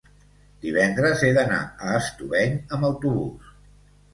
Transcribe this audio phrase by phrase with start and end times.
[0.63, 1.59] Divendres he d'anar
[1.91, 3.53] a Estubeny amb autobús.